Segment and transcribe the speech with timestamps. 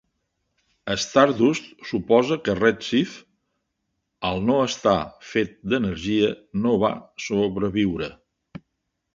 [1.01, 3.19] Stardust suposa que Red Shift,
[4.31, 4.97] al no estar
[5.35, 6.33] fet d'energia,
[6.65, 6.93] no va
[7.29, 8.11] sobreviure.